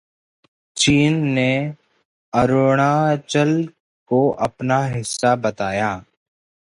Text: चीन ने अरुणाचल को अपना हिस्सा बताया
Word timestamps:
चीन 0.77 1.17
ने 1.33 1.51
अरुणाचल 2.33 3.63
को 4.11 4.29
अपना 4.41 4.83
हिस्सा 4.85 5.35
बताया 5.35 5.91